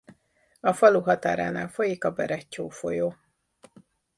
A 0.59 0.73
falu 0.73 1.01
határánál 1.01 1.67
folyik 1.67 2.03
a 2.03 2.11
Berettyó 2.11 2.69
folyó. 2.69 3.15